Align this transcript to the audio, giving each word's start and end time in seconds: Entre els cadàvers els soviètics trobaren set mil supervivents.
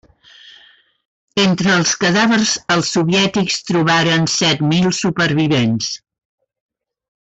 Entre 1.41 1.75
els 1.81 1.91
cadàvers 2.05 2.55
els 2.77 2.91
soviètics 2.97 3.61
trobaren 3.71 4.29
set 4.41 4.67
mil 4.75 4.93
supervivents. 5.05 5.95